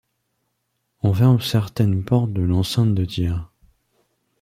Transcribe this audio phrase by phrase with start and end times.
[1.03, 3.37] On ferme certaines portes de l'enceinte de Thiers.